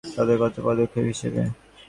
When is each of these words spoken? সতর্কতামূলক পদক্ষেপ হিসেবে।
সতর্কতামূলক 0.13 0.63
পদক্ষেপ 0.67 1.05
হিসেবে। 1.11 1.41